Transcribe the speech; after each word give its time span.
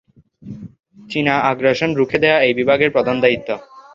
চীনা 1.09 1.35
আগ্রাসন 1.41 1.89
রুখে 1.95 2.17
দেয়া 2.19 2.37
এই 2.41 2.53
বিভাগের 2.53 2.89
প্রধান 2.91 3.15
দায়িত্ব। 3.21 3.49